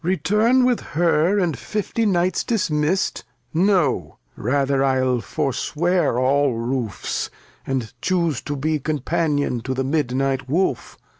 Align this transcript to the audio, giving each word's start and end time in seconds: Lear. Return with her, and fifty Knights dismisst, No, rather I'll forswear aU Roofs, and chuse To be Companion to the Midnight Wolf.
Lear. 0.03 0.13
Return 0.13 0.65
with 0.65 0.79
her, 0.97 1.37
and 1.37 1.55
fifty 1.55 2.07
Knights 2.07 2.43
dismisst, 2.43 3.23
No, 3.53 4.17
rather 4.35 4.83
I'll 4.83 5.21
forswear 5.21 6.17
aU 6.17 6.53
Roofs, 6.55 7.29
and 7.67 7.93
chuse 8.01 8.41
To 8.41 8.55
be 8.55 8.79
Companion 8.79 9.59
to 9.61 9.75
the 9.75 9.83
Midnight 9.83 10.49
Wolf. 10.49 10.97